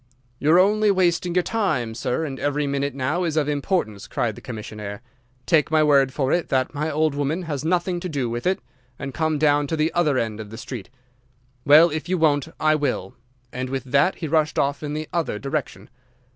"'You're 0.39 0.57
only 0.57 0.89
wasting 0.89 1.35
your 1.35 1.43
time, 1.43 1.93
sir, 1.93 2.25
and 2.25 2.39
every 2.39 2.65
minute 2.65 2.95
now 2.95 3.23
is 3.23 3.37
of 3.37 3.47
importance,' 3.47 4.07
cried 4.07 4.33
the 4.33 4.41
commissionnaire; 4.41 4.99
'take 5.45 5.69
my 5.69 5.83
word 5.83 6.11
for 6.11 6.31
it 6.33 6.49
that 6.49 6.73
my 6.73 6.89
old 6.89 7.13
woman 7.13 7.43
has 7.43 7.63
nothing 7.63 7.99
to 7.99 8.09
do 8.09 8.27
with 8.27 8.47
it, 8.47 8.59
and 8.97 9.13
come 9.13 9.37
down 9.37 9.67
to 9.67 9.77
the 9.77 9.93
other 9.93 10.17
end 10.17 10.39
of 10.39 10.49
the 10.49 10.57
street. 10.57 10.89
Well, 11.65 11.91
if 11.91 12.09
you 12.09 12.17
won't, 12.17 12.47
I 12.59 12.73
will.' 12.73 13.13
And 13.53 13.69
with 13.69 13.83
that 13.83 14.15
he 14.15 14.27
rushed 14.27 14.57
off 14.57 14.81
in 14.81 14.95
the 14.95 15.07
other 15.13 15.37
direction. 15.37 15.87